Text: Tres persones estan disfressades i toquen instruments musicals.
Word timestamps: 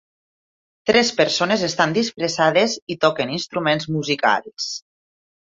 Tres 0.89 1.11
persones 1.19 1.65
estan 1.67 1.93
disfressades 1.99 2.79
i 2.95 2.97
toquen 3.05 3.37
instruments 3.37 3.89
musicals. 3.99 4.73